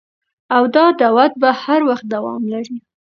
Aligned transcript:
او 0.55 0.63
دا 0.75 0.85
دعوت 0.99 1.31
به 1.41 1.49
هر 1.63 1.81
وخت 1.89 2.05
دوام 2.13 2.41
لري 2.53 2.77